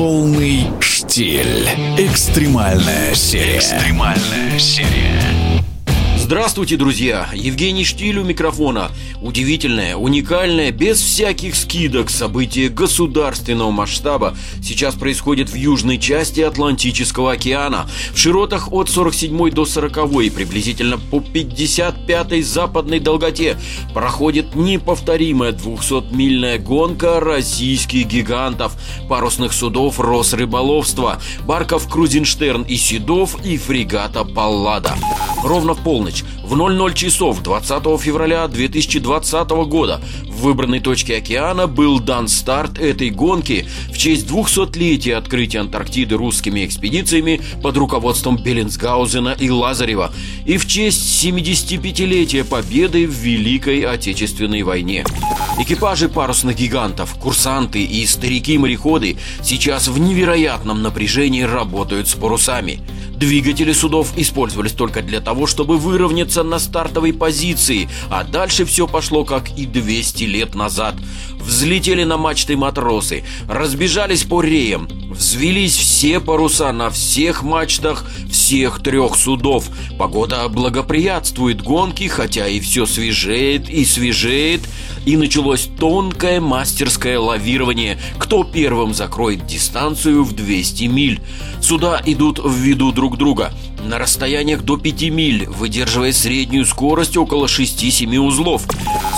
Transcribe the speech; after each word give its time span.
Полный 0.00 0.66
штиль. 0.80 1.68
Экстремальная 1.98 3.14
серия. 3.14 3.58
Экстремальная 3.58 4.58
серия. 4.58 5.59
Здравствуйте, 6.30 6.76
друзья! 6.76 7.28
Евгений 7.34 7.84
Штиль 7.84 8.20
у 8.20 8.24
микрофона. 8.24 8.92
Удивительное, 9.20 9.96
уникальное, 9.96 10.70
без 10.70 11.00
всяких 11.00 11.56
скидок 11.56 12.08
событие 12.08 12.68
государственного 12.68 13.72
масштаба 13.72 14.36
сейчас 14.62 14.94
происходит 14.94 15.50
в 15.50 15.56
южной 15.56 15.98
части 15.98 16.40
Атлантического 16.40 17.32
океана, 17.32 17.90
в 18.14 18.16
широтах 18.16 18.72
от 18.72 18.88
47 18.88 19.50
до 19.50 19.64
40 19.64 20.22
и 20.22 20.30
приблизительно 20.30 20.98
по 20.98 21.18
55 21.18 22.46
западной 22.46 23.00
долготе 23.00 23.58
проходит 23.92 24.54
неповторимая 24.54 25.50
200-мильная 25.50 26.60
гонка 26.60 27.18
российских 27.18 28.06
гигантов, 28.06 28.76
парусных 29.08 29.52
судов 29.52 29.98
Росрыболовства, 29.98 31.20
барков 31.44 31.90
Крузенштерн 31.90 32.62
и 32.62 32.76
Седов 32.76 33.44
и 33.44 33.56
фрегата 33.56 34.24
Паллада. 34.24 34.94
Ровно 35.42 35.74
в 35.74 35.82
полночь, 35.82 36.22
в 36.44 36.54
00 36.54 36.94
часов 36.94 37.42
20 37.42 38.00
февраля 38.00 38.46
2020 38.46 39.50
года 39.66 40.00
в 40.26 40.42
выбранной 40.42 40.80
точке 40.80 41.16
океана 41.16 41.66
был 41.66 41.98
дан 41.98 42.28
старт 42.28 42.78
этой 42.78 43.10
гонки 43.10 43.66
в 43.90 43.96
честь 43.96 44.26
200-летия 44.26 45.14
открытия 45.14 45.60
Антарктиды 45.60 46.16
русскими 46.16 46.66
экспедициями 46.66 47.40
под 47.62 47.76
руководством 47.78 48.36
Беллинсгаузена 48.36 49.36
и 49.38 49.48
Лазарева 49.48 50.12
и 50.44 50.58
в 50.58 50.66
честь 50.66 51.24
75-летия 51.24 52.44
победы 52.44 53.06
в 53.06 53.12
Великой 53.12 53.80
Отечественной 53.80 54.62
войне. 54.62 55.04
Экипажи 55.58 56.08
парусных 56.10 56.56
гигантов, 56.56 57.14
курсанты 57.14 57.82
и 57.82 58.04
старики-мореходы 58.06 59.16
сейчас 59.42 59.88
в 59.88 59.98
невероятном 59.98 60.82
напряжении 60.82 61.42
работают 61.42 62.08
с 62.08 62.14
парусами– 62.14 62.80
Двигатели 63.20 63.72
судов 63.72 64.14
использовались 64.16 64.72
только 64.72 65.02
для 65.02 65.20
того, 65.20 65.46
чтобы 65.46 65.76
выровняться 65.76 66.42
на 66.42 66.58
стартовой 66.58 67.12
позиции, 67.12 67.86
а 68.08 68.24
дальше 68.24 68.64
все 68.64 68.86
пошло 68.86 69.26
как 69.26 69.50
и 69.58 69.66
200 69.66 70.24
лет 70.24 70.54
назад. 70.54 70.94
Взлетели 71.38 72.04
на 72.04 72.16
мачты 72.16 72.56
матросы, 72.56 73.22
разбежались 73.46 74.24
по 74.24 74.40
реям, 74.40 74.88
взвелись 75.10 75.76
все 75.76 76.20
паруса 76.20 76.72
на 76.72 76.90
всех 76.90 77.42
мачтах 77.42 78.04
всех 78.30 78.82
трех 78.82 79.16
судов. 79.16 79.68
Погода 79.98 80.48
благоприятствует 80.48 81.62
гонке, 81.62 82.08
хотя 82.08 82.48
и 82.48 82.60
все 82.60 82.86
свежеет 82.86 83.68
и 83.68 83.84
свежеет, 83.84 84.62
и 85.06 85.16
началось 85.16 85.68
тонкое 85.78 86.40
мастерское 86.40 87.18
лавирование, 87.18 87.98
кто 88.18 88.44
первым 88.44 88.94
закроет 88.94 89.46
дистанцию 89.46 90.24
в 90.24 90.32
200 90.32 90.84
миль. 90.84 91.20
Суда 91.60 92.00
идут 92.04 92.38
в 92.38 92.54
виду 92.54 92.92
друг 92.92 93.18
друга 93.18 93.52
на 93.84 93.98
расстояниях 93.98 94.62
до 94.62 94.76
5 94.76 95.02
миль, 95.10 95.46
выдерживая 95.46 96.12
среднюю 96.12 96.64
скорость 96.64 97.16
около 97.16 97.46
6-7 97.46 98.18
узлов. 98.18 98.66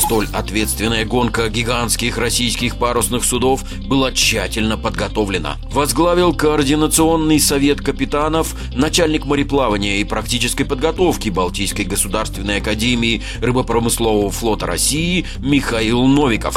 Столь 0.05 0.29
ответственная 0.33 1.05
гонка 1.05 1.49
гигантских 1.49 2.19
российских 2.19 2.77
парусных 2.77 3.25
судов 3.25 3.65
была 3.87 4.13
тщательно 4.13 4.77
подготовлена. 4.77 5.57
Возглавил 5.71 6.35
координационный 6.35 7.41
совет 7.41 7.81
капитанов, 7.81 8.55
начальник 8.75 9.25
мореплавания 9.25 9.99
и 9.99 10.05
практической 10.05 10.65
подготовки 10.65 11.29
Балтийской 11.29 11.85
государственной 11.85 12.59
академии 12.59 13.23
рыбопромыслового 13.41 14.31
флота 14.31 14.67
России 14.67 15.27
Михаил 15.39 16.07
Новиков. 16.07 16.55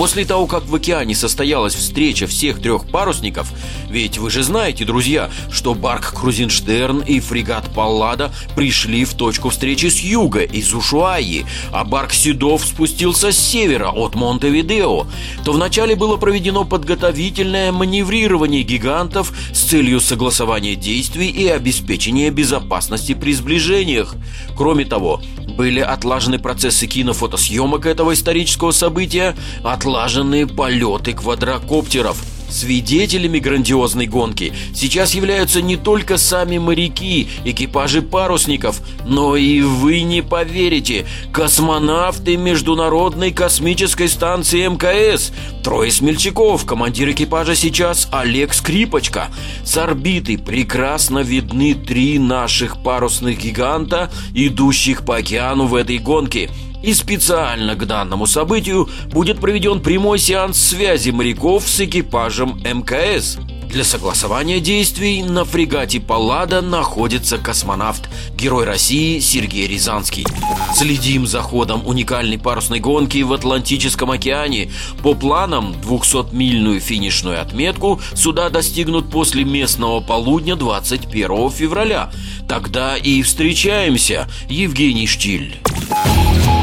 После 0.00 0.24
того, 0.24 0.46
как 0.46 0.64
в 0.64 0.74
океане 0.74 1.14
состоялась 1.14 1.74
встреча 1.74 2.26
всех 2.26 2.62
трех 2.62 2.86
парусников, 2.86 3.52
ведь 3.90 4.16
вы 4.16 4.30
же 4.30 4.42
знаете, 4.42 4.86
друзья, 4.86 5.28
что 5.52 5.74
Барк 5.74 6.14
Крузенштерн 6.18 7.00
и 7.00 7.20
фрегат 7.20 7.68
Паллада 7.74 8.32
пришли 8.56 9.04
в 9.04 9.12
точку 9.12 9.50
встречи 9.50 9.88
с 9.90 10.00
юга, 10.00 10.40
из 10.40 10.72
Ушуаи, 10.72 11.44
а 11.70 11.84
Барк 11.84 12.14
Седов 12.14 12.64
спустился 12.64 13.30
с 13.30 13.38
севера, 13.38 13.90
от 13.90 14.14
Монтевидео, 14.14 15.06
то 15.44 15.52
вначале 15.52 15.94
было 15.94 16.16
проведено 16.16 16.64
подготовительное 16.64 17.70
маневрирование 17.70 18.62
гигантов 18.62 19.34
с 19.52 19.64
целью 19.64 20.00
согласования 20.00 20.76
действий 20.76 21.28
и 21.28 21.46
обеспечения 21.46 22.30
безопасности 22.30 23.12
при 23.12 23.34
сближениях. 23.34 24.14
Кроме 24.56 24.86
того, 24.86 25.20
были 25.60 25.80
отлажены 25.80 26.38
процессы 26.38 26.86
кинофотосъемок 26.86 27.84
этого 27.84 28.14
исторического 28.14 28.70
события, 28.70 29.36
отлажены 29.62 30.46
полеты 30.46 31.12
квадрокоптеров– 31.12 32.16
Свидетелями 32.50 33.38
грандиозной 33.38 34.06
гонки 34.06 34.52
сейчас 34.74 35.14
являются 35.14 35.62
не 35.62 35.76
только 35.76 36.18
сами 36.18 36.58
моряки, 36.58 37.28
экипажи 37.44 38.02
парусников, 38.02 38.80
но 39.06 39.36
и 39.36 39.62
вы 39.62 40.02
не 40.02 40.22
поверите, 40.22 41.06
космонавты 41.32 42.36
Международной 42.36 43.32
космической 43.32 44.08
станции 44.08 44.66
МКС. 44.66 45.32
Трое 45.62 45.92
смельчаков, 45.92 46.66
командир 46.66 47.10
экипажа 47.10 47.54
сейчас 47.54 48.08
Олег 48.10 48.52
Скрипочка. 48.52 49.28
С 49.64 49.76
орбиты 49.76 50.36
прекрасно 50.36 51.20
видны 51.20 51.74
три 51.74 52.18
наших 52.18 52.82
парусных 52.82 53.38
гиганта, 53.38 54.10
идущих 54.34 55.04
по 55.04 55.16
океану 55.16 55.66
в 55.66 55.74
этой 55.76 55.98
гонке– 55.98 56.50
и 56.82 56.94
специально 56.94 57.74
к 57.74 57.86
данному 57.86 58.26
событию 58.26 58.88
будет 59.10 59.40
проведен 59.40 59.80
прямой 59.80 60.18
сеанс 60.18 60.60
связи 60.60 61.10
моряков 61.10 61.68
с 61.68 61.80
экипажем 61.80 62.60
МКС. 62.64 63.38
Для 63.70 63.84
согласования 63.84 64.58
действий 64.58 65.22
на 65.22 65.44
фрегате 65.44 66.00
«Паллада» 66.00 66.60
находится 66.60 67.38
космонавт, 67.38 68.08
герой 68.36 68.64
России 68.64 69.20
Сергей 69.20 69.68
Рязанский. 69.68 70.26
Следим 70.74 71.24
за 71.24 71.40
ходом 71.40 71.86
уникальной 71.86 72.36
парусной 72.36 72.80
гонки 72.80 73.22
в 73.22 73.32
Атлантическом 73.32 74.10
океане. 74.10 74.72
По 75.04 75.14
планам 75.14 75.76
200-мильную 75.84 76.80
финишную 76.80 77.40
отметку 77.40 78.00
суда 78.14 78.50
достигнут 78.50 79.08
после 79.08 79.44
местного 79.44 80.00
полудня 80.00 80.56
21 80.56 81.50
февраля. 81.50 82.10
Тогда 82.48 82.96
и 82.96 83.22
встречаемся, 83.22 84.28
Евгений 84.48 85.06
Штиль. 85.06 85.60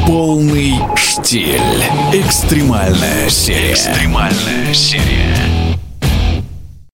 Полный 0.06 0.74
штиль. 0.96 1.60
Экстремальная 2.12 3.28
серия. 3.28 3.72
Экстремальная 3.72 4.72
серия. 4.72 5.67